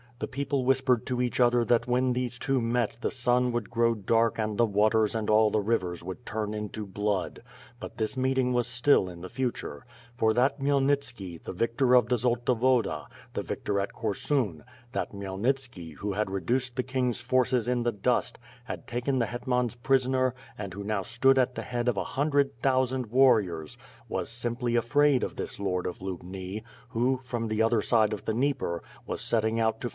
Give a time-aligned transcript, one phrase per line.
[0.17, 3.93] The people whispered to each other that when these two met the sun would grow
[3.95, 7.41] dark and the waters and all the rivers would turn into blood;
[7.79, 9.83] but this meeting was still in the future;
[10.15, 15.95] for that Khmyelnitski, the victor of the Zolta Woda, the victor at Korsun; that Khmyelnitski,
[15.95, 20.33] who had reduced the king^s forces in the dust; had taken the het mans prisoner,
[20.57, 23.75] and who now stood at the head of a hundred thousand warriors,
[24.07, 28.33] was simply afraid of this Lord of Lubni, who, from the other side of the
[28.33, 29.89] Dnieper, was setting out to 286 ^^TH FIRE AND SWORD.